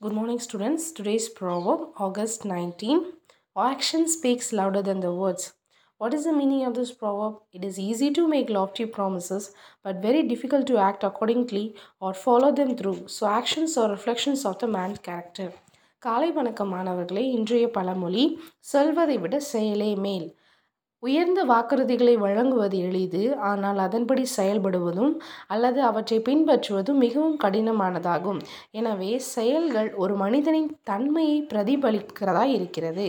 [0.00, 0.92] Good morning, students.
[0.92, 3.12] Today's proverb, August 19.
[3.56, 5.54] Action speaks louder than the words.
[6.00, 7.34] What is the meaning of this proverb?
[7.52, 9.52] It is easy to make lofty promises,
[9.82, 13.08] but very difficult to act accordingly or follow them through.
[13.08, 15.48] So, actions are reflections of the man's character.
[15.98, 18.24] காலை வணக்கம் மாணவர்களே இன்றைய பழமொழி
[18.72, 20.26] சொல்வதை விட செயலே மேல்
[21.03, 25.13] உயர்ந்த வாக்குறுதிகளை வழங்குவது எளிது ஆனால் அதன்படி செயல்படுவதும்
[25.47, 28.39] அல்லது அவற்றை பின்பற்றுவதும் மிகவும் கடினமானதாகும்.
[28.71, 33.07] எனவே செயல்கள் ஒரு மனிதனின் தன்மையை பிரதிபலிக்கிறதா இருக்கிறது?